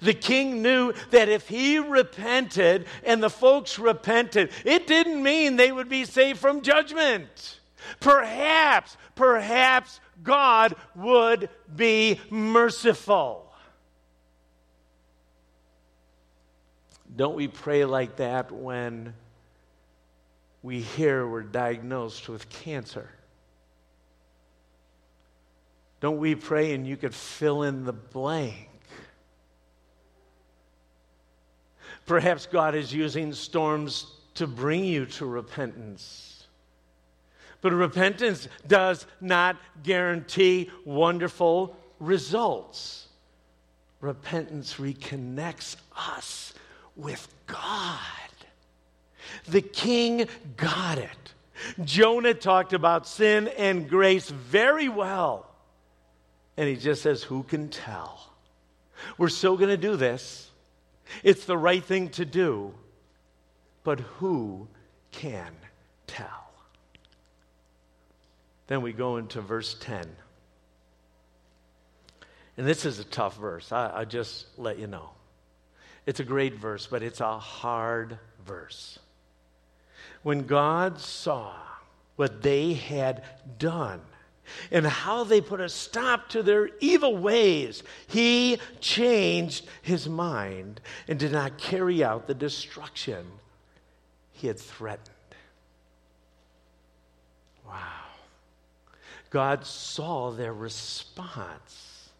[0.00, 5.72] The king knew that if he repented and the folks repented, it didn't mean they
[5.72, 7.58] would be saved from judgment.
[7.98, 13.52] Perhaps, perhaps God would be merciful.
[17.14, 19.14] Don't we pray like that when
[20.62, 23.10] we hear we're diagnosed with cancer?
[26.00, 28.68] Don't we pray and you could fill in the blank?
[32.06, 36.46] Perhaps God is using storms to bring you to repentance.
[37.60, 43.08] But repentance does not guarantee wonderful results.
[44.00, 46.54] Repentance reconnects us
[46.94, 48.27] with God.
[49.46, 51.34] The king got it.
[51.84, 55.46] Jonah talked about sin and grace very well.
[56.56, 58.32] And he just says, Who can tell?
[59.16, 60.50] We're still going to do this.
[61.22, 62.74] It's the right thing to do.
[63.84, 64.68] But who
[65.12, 65.52] can
[66.06, 66.50] tell?
[68.66, 70.04] Then we go into verse 10.
[72.58, 73.70] And this is a tough verse.
[73.72, 75.10] I, I'll just let you know.
[76.06, 78.98] It's a great verse, but it's a hard verse.
[80.28, 81.54] When God saw
[82.16, 83.24] what they had
[83.58, 84.02] done,
[84.70, 91.18] and how they put a stop to their evil ways, he changed his mind and
[91.18, 93.24] did not carry out the destruction
[94.32, 95.08] he had threatened.
[97.66, 98.04] Wow.
[99.30, 102.10] God saw their response,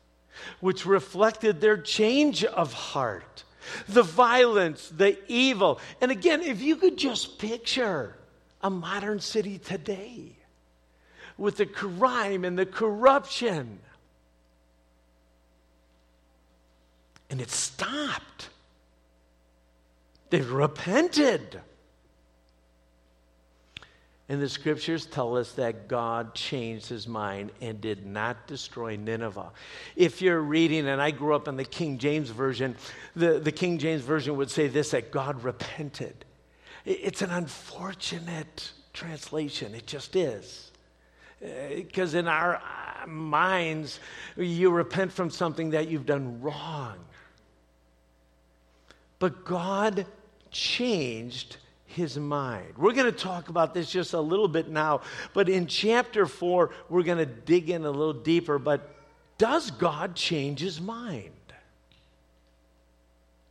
[0.61, 3.45] which reflected their change of heart,
[3.89, 5.81] the violence, the evil.
[6.01, 8.17] And again, if you could just picture
[8.63, 10.37] a modern city today
[11.37, 13.79] with the crime and the corruption.
[17.31, 18.49] And it stopped.
[20.31, 21.61] They repented.
[24.31, 29.53] And the scriptures tell us that God changed his mind and did not destroy Nineveh.
[29.97, 32.77] If you're reading, and I grew up in the King James Version,
[33.17, 36.27] the, the King James Version would say this that God repented.
[36.85, 40.73] It's an unfortunate translation, it just is.
[41.41, 44.01] Because in our uh, minds,
[44.37, 46.97] you repent from something that you've done wrong.
[49.19, 50.07] But God
[50.51, 51.57] changed
[51.89, 52.75] his mind.
[52.77, 55.01] We're going to talk about this just a little bit now,
[55.33, 58.59] but in chapter 4, we're going to dig in a little deeper.
[58.59, 58.95] But
[59.39, 61.31] does God change his mind?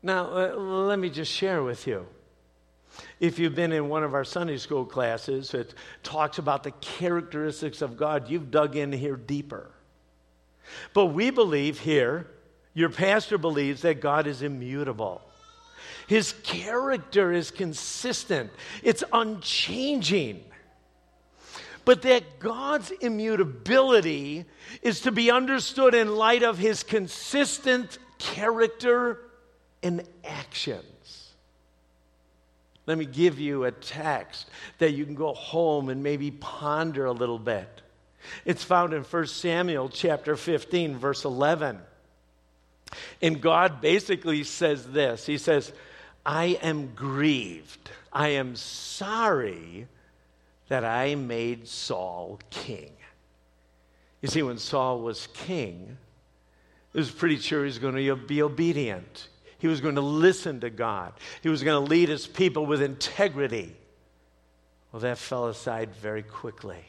[0.03, 2.05] Now, uh, let me just share with you.
[3.19, 5.73] If you've been in one of our Sunday school classes, that
[6.03, 8.29] talks about the characteristics of God.
[8.29, 9.69] You've dug in here deeper.
[10.93, 12.27] But we believe here,
[12.73, 15.21] your pastor believes that God is immutable.
[16.07, 18.51] His character is consistent,
[18.81, 20.43] it's unchanging.
[21.85, 24.43] But that God's immutability
[24.81, 29.19] is to be understood in light of his consistent character
[29.81, 31.33] and actions.
[32.87, 34.49] Let me give you a text
[34.79, 37.81] that you can go home and maybe ponder a little bit.
[38.45, 41.79] It's found in 1 Samuel chapter 15 verse 11.
[43.21, 45.25] And God basically says this.
[45.25, 45.71] He says,
[46.27, 47.89] "I am grieved.
[48.11, 49.87] I am sorry
[50.67, 52.91] that I made Saul king."
[54.21, 55.97] You see when Saul was king,
[56.93, 59.29] it was pretty sure he was going to be obedient.
[59.57, 61.13] He was going to listen to God.
[61.41, 63.75] He was going to lead his people with integrity.
[64.91, 66.83] Well, that fell aside very quickly.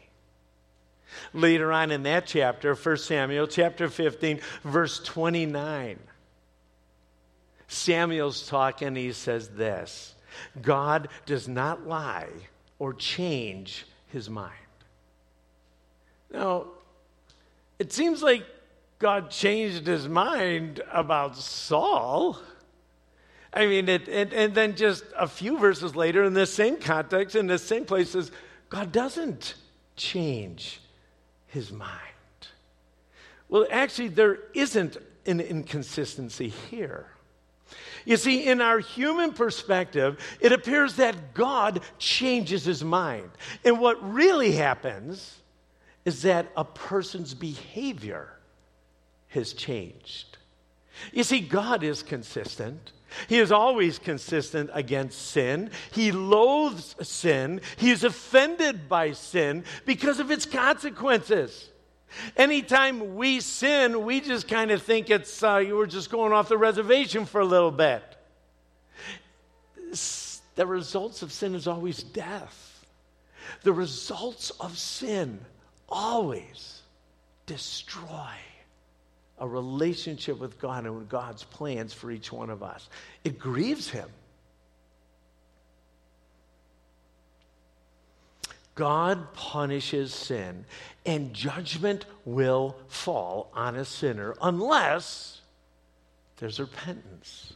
[1.32, 5.98] Later on in that chapter, 1 Samuel chapter 15, verse 29,
[7.68, 10.14] Samuel's talking, he says this
[10.60, 12.28] God does not lie
[12.78, 14.54] or change his mind.
[16.32, 16.66] Now,
[17.78, 18.44] it seems like
[18.98, 22.38] God changed his mind about Saul.
[23.52, 27.34] I mean, it, it, and then just a few verses later, in the same context,
[27.36, 28.30] in the same places,
[28.68, 29.54] God doesn't
[29.96, 30.80] change
[31.46, 31.90] his mind.
[33.48, 37.06] Well, actually, there isn't an inconsistency here.
[38.08, 43.28] You see, in our human perspective, it appears that God changes his mind.
[43.66, 45.36] And what really happens
[46.06, 48.30] is that a person's behavior
[49.28, 50.38] has changed.
[51.12, 52.92] You see, God is consistent.
[53.28, 55.70] He is always consistent against sin.
[55.92, 57.60] He loathes sin.
[57.76, 61.68] He is offended by sin because of its consequences.
[62.36, 66.58] Anytime we sin, we just kind of think it's, uh, we're just going off the
[66.58, 68.02] reservation for a little bit.
[70.54, 72.84] The results of sin is always death.
[73.62, 75.38] The results of sin
[75.88, 76.82] always
[77.46, 78.32] destroy
[79.38, 82.88] a relationship with God and God's plans for each one of us.
[83.24, 84.08] It grieves Him.
[88.78, 90.64] God punishes sin,
[91.04, 95.40] and judgment will fall on a sinner unless
[96.36, 97.54] there's repentance.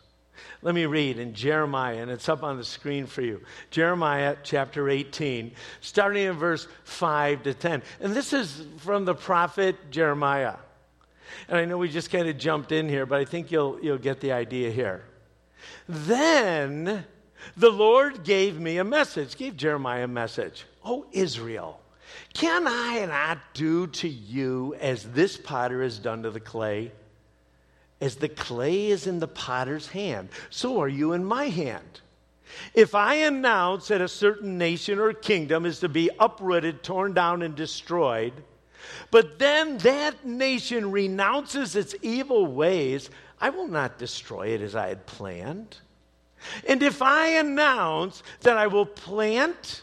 [0.63, 3.41] Let me read in Jeremiah, and it's up on the screen for you.
[3.71, 7.85] Jeremiah chapter 18, starting in verse 5 to 10.
[8.01, 10.57] And this is from the prophet Jeremiah.
[11.47, 13.97] And I know we just kind of jumped in here, but I think you'll, you'll
[13.97, 15.05] get the idea here.
[15.89, 17.05] Then
[17.57, 20.65] the Lord gave me a message, gave Jeremiah a message.
[20.85, 21.81] Oh, Israel,
[22.35, 26.93] can I not do to you as this potter has done to the clay?
[28.01, 32.01] As the clay is in the potter's hand, so are you in my hand.
[32.75, 37.43] If I announce that a certain nation or kingdom is to be uprooted, torn down,
[37.43, 38.33] and destroyed,
[39.11, 43.09] but then that nation renounces its evil ways,
[43.41, 45.79] I will not destroy it as I had planned.
[46.67, 49.83] And if I announce that I will plant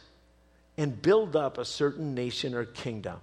[0.80, 3.20] and build up a certain nation or kingdom,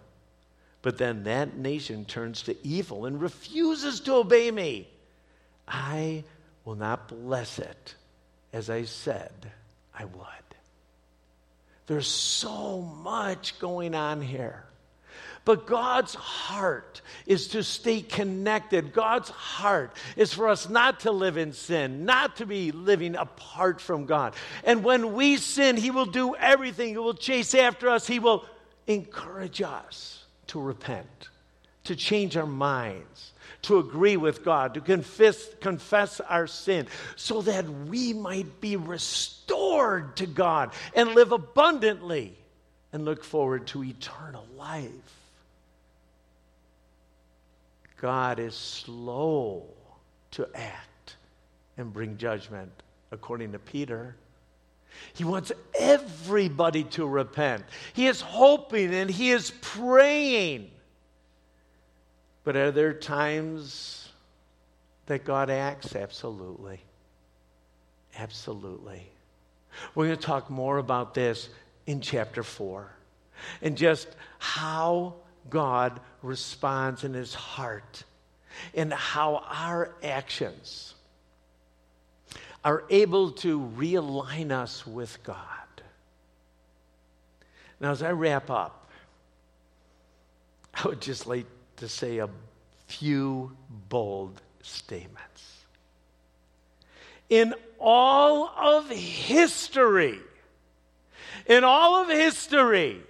[0.82, 4.86] but then that nation turns to evil and refuses to obey me,
[5.66, 6.24] I
[6.66, 7.94] will not bless it
[8.52, 9.32] as I said
[9.98, 10.26] I would.
[11.86, 14.62] There's so much going on here.
[15.46, 18.92] But God's heart is to stay connected.
[18.92, 23.80] God's heart is for us not to live in sin, not to be living apart
[23.80, 24.34] from God.
[24.64, 26.88] And when we sin, He will do everything.
[26.88, 28.44] He will chase after us, He will
[28.88, 31.28] encourage us to repent,
[31.84, 33.32] to change our minds,
[33.62, 40.16] to agree with God, to confess, confess our sin, so that we might be restored
[40.16, 42.36] to God and live abundantly
[42.92, 45.15] and look forward to eternal life.
[48.00, 49.64] God is slow
[50.32, 51.16] to act
[51.76, 52.70] and bring judgment,
[53.10, 54.16] according to Peter.
[55.14, 57.64] He wants everybody to repent.
[57.92, 60.70] He is hoping and he is praying.
[62.44, 64.08] But are there times
[65.06, 65.94] that God acts?
[65.96, 66.80] Absolutely.
[68.18, 69.10] Absolutely.
[69.94, 71.48] We're going to talk more about this
[71.86, 72.90] in chapter 4
[73.62, 75.14] and just how
[75.50, 78.04] God responds in his heart
[78.74, 80.94] and how our actions
[82.64, 85.38] are able to realign us with God.
[87.78, 88.90] Now, as I wrap up,
[90.74, 92.28] I would just like to say a
[92.86, 93.56] few
[93.88, 95.64] bold statements.
[97.28, 100.20] In all of history,
[101.46, 103.00] in all of history,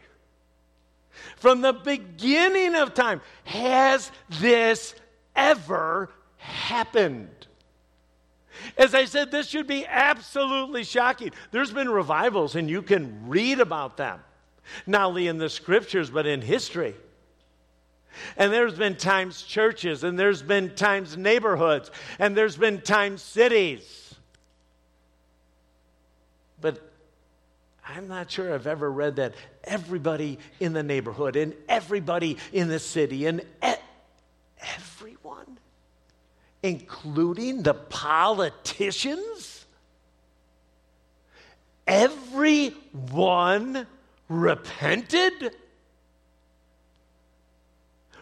[1.36, 3.20] from the beginning of time.
[3.44, 4.10] Has
[4.40, 4.94] this
[5.34, 7.30] ever happened?
[8.76, 11.32] As I said, this should be absolutely shocking.
[11.50, 14.20] There's been revivals, and you can read about them,
[14.86, 16.94] not only in the scriptures, but in history.
[18.36, 24.14] And there's been times churches, and there's been times neighborhoods, and there's been times cities.
[26.60, 26.80] But
[27.88, 32.80] I'm not sure I've ever read that everybody in the neighborhood and everybody in the
[32.80, 33.74] city and e-
[34.74, 35.58] everyone,
[36.62, 39.66] including the politicians,
[41.86, 43.86] everyone
[44.28, 45.54] repented.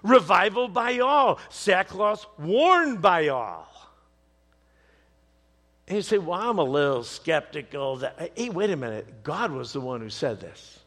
[0.03, 3.67] Revival by all, sackcloth worn by all.
[5.87, 9.23] And you say, Well, I'm a little skeptical that, hey, wait a minute.
[9.23, 10.79] God was the one who said this.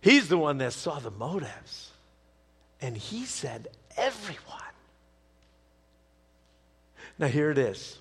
[0.00, 1.90] He's the one that saw the motives.
[2.80, 4.56] And he said, Everyone.
[7.18, 7.98] Now, here it is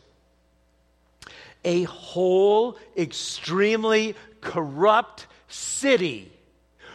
[1.63, 6.32] a whole extremely corrupt city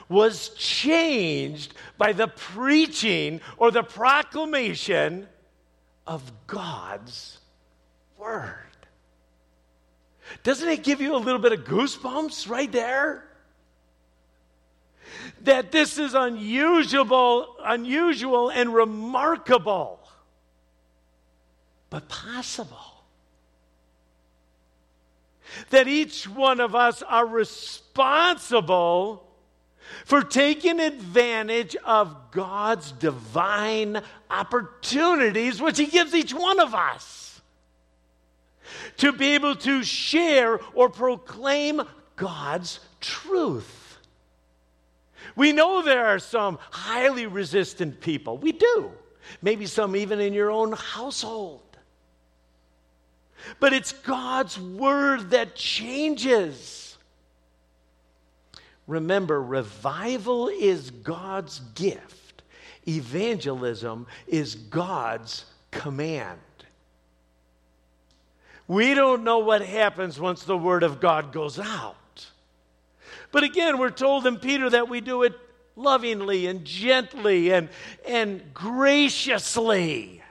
[0.09, 5.26] was changed by the preaching or the proclamation
[6.07, 7.39] of God's
[8.18, 8.57] word.
[10.43, 13.25] Doesn't it give you a little bit of goosebumps right there?
[15.43, 20.01] That this is unusual, unusual and remarkable,
[21.91, 22.79] but possible.
[25.70, 29.20] That each one of us are responsible
[30.05, 37.24] for taking advantage of God's divine opportunities, which He gives each one of us
[38.99, 41.83] to be able to share or proclaim
[42.16, 43.99] God's truth.
[45.37, 48.39] We know there are some highly resistant people.
[48.39, 48.93] We do.
[49.43, 51.61] Maybe some even in your own household.
[53.61, 56.97] But it's God's word that changes.
[58.87, 62.43] Remember, revival is God's gift,
[62.87, 66.39] evangelism is God's command.
[68.67, 71.97] We don't know what happens once the word of God goes out.
[73.31, 75.39] But again, we're told in Peter that we do it
[75.77, 77.69] lovingly and gently and,
[78.07, 80.23] and graciously.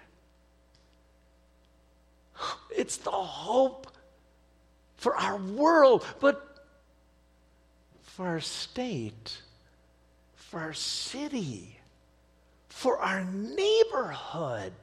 [2.75, 3.87] It's the hope
[4.97, 6.65] for our world, but
[8.03, 9.37] for our state,
[10.35, 11.77] for our city,
[12.69, 14.73] for our neighborhood.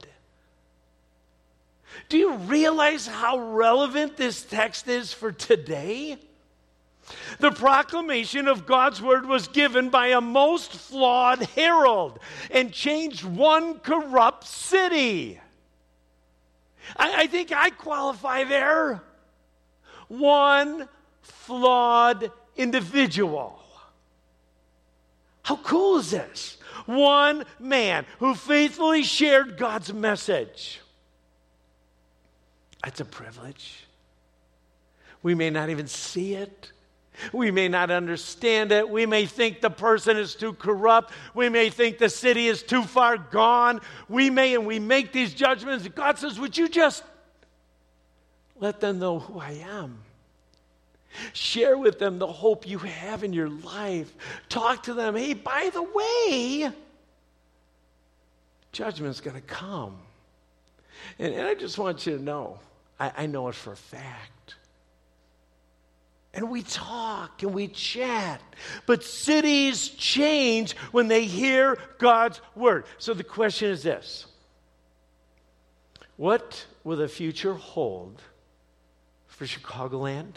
[2.09, 6.17] Do you realize how relevant this text is for today?
[7.39, 12.19] The proclamation of God's word was given by a most flawed herald
[12.49, 15.39] and changed one corrupt city.
[16.97, 19.01] I, I think I qualify there.
[20.07, 20.87] One
[21.21, 23.61] flawed individual.
[25.43, 26.57] How cool is this?
[26.85, 30.80] One man who faithfully shared God's message.
[32.83, 33.85] That's a privilege.
[35.23, 36.71] We may not even see it.
[37.31, 38.89] We may not understand it.
[38.89, 41.13] We may think the person is too corrupt.
[41.35, 43.81] We may think the city is too far gone.
[44.09, 45.87] We may, and we make these judgments.
[45.89, 47.03] God says, Would you just
[48.59, 49.99] let them know who I am?
[51.33, 54.13] Share with them the hope you have in your life.
[54.49, 55.15] Talk to them.
[55.15, 56.71] Hey, by the way,
[58.71, 59.97] judgment's going to come.
[61.19, 62.59] And, and, I just want you to know
[63.01, 64.55] I, I know it for a fact.
[66.35, 68.41] And we talk and we chat.
[68.85, 72.85] But cities change when they hear God's word.
[72.99, 74.27] So the question is this
[76.15, 78.21] What will the future hold
[79.25, 80.35] for Chicagoland?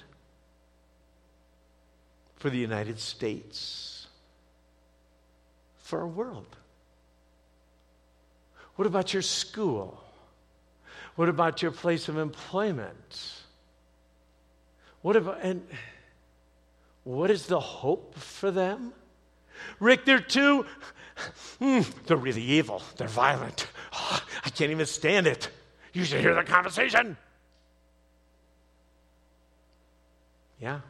[2.36, 4.06] For the United States?
[5.82, 6.56] For our world?
[8.76, 10.03] What about your school?
[11.16, 13.32] What about your place of employment?
[15.02, 15.66] What about, and
[17.04, 18.92] what is the hope for them?
[19.78, 20.66] Rick, they're too,
[21.60, 22.82] mm, they're really evil.
[22.96, 23.68] They're violent.
[23.92, 25.48] Oh, I can't even stand it.
[25.92, 27.16] You should hear the conversation.
[30.58, 30.80] Yeah.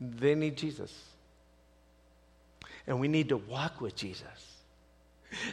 [0.00, 0.92] They need Jesus.
[2.86, 4.58] And we need to walk with Jesus.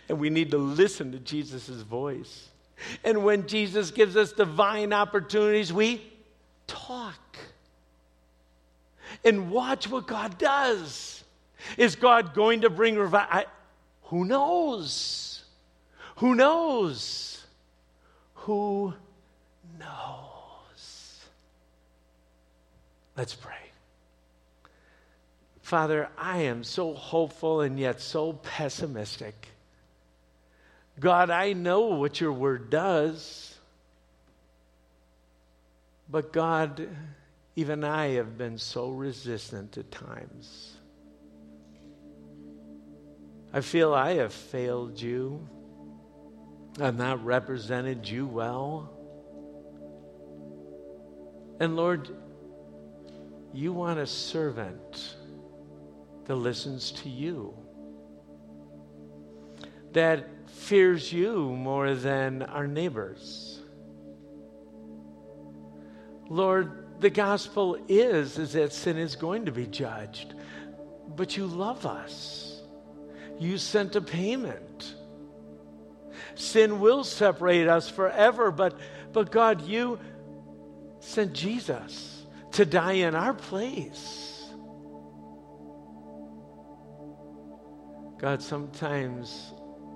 [0.09, 2.51] And we need to listen to Jesus' voice.
[3.03, 6.01] And when Jesus gives us divine opportunities, we
[6.67, 7.38] talk
[9.23, 11.23] and watch what God does.
[11.77, 13.43] Is God going to bring revival?
[14.03, 15.43] Who knows?
[16.17, 17.43] Who knows?
[18.34, 18.93] Who
[19.79, 21.19] knows?
[23.15, 23.55] Let's pray.
[25.61, 29.51] Father, I am so hopeful and yet so pessimistic.
[31.02, 33.56] God, I know what your word does.
[36.08, 36.88] But God,
[37.56, 40.76] even I have been so resistant at times.
[43.52, 45.47] I feel I have failed you.
[46.80, 48.93] I've not represented you well.
[51.60, 52.10] And Lord,
[53.54, 55.16] you want a servant
[56.26, 57.56] that listens to you,
[59.93, 63.52] that fears you more than our neighbors
[66.32, 70.34] Lord, the gospel is is that sin is going to be judged.
[71.14, 72.62] But you love us.
[73.38, 74.95] You sent a payment.
[76.36, 78.80] Sin will separate us forever, but
[79.12, 79.99] but God, you
[81.02, 84.47] sent Jesus to die in our place.
[88.20, 89.52] God, sometimes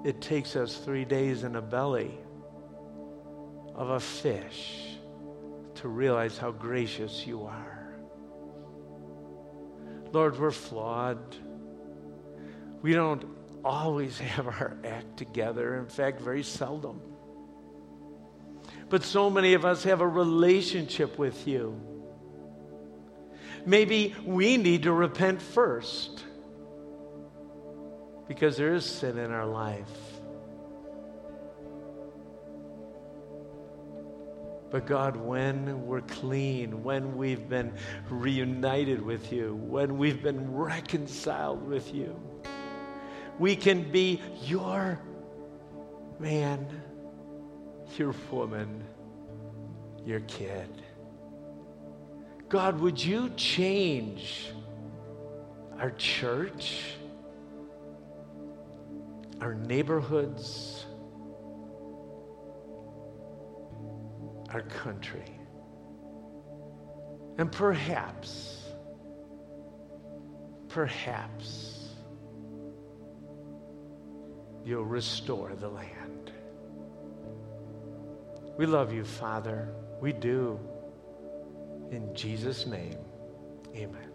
[0.05, 2.15] it takes us three days in a belly
[3.73, 4.97] of a fish
[5.73, 7.97] to realize how gracious you are.
[10.11, 11.35] Lord, we're flawed.
[12.83, 13.25] We don't
[13.63, 17.01] always have our act together, in fact, very seldom.
[18.89, 21.81] But so many of us have a relationship with you.
[23.65, 26.23] Maybe we need to repent first
[28.27, 30.15] because there is sin in our life.
[34.71, 37.73] But God, when we're clean, when we've been
[38.09, 42.19] reunited with you, when we've been reconciled with you,
[43.39, 44.99] we can be your
[46.19, 46.67] man,
[47.97, 48.83] your woman,
[50.05, 50.69] your kid.
[52.49, 54.51] God, would you change
[55.79, 56.95] our church,
[59.45, 60.85] our neighborhoods?
[64.55, 65.25] our country.
[67.37, 68.63] And perhaps,
[70.69, 71.89] perhaps,
[74.63, 76.31] you'll restore the land.
[78.57, 79.67] We love you, Father.
[79.99, 80.57] We do.
[81.91, 82.97] In Jesus' name,
[83.75, 84.14] amen.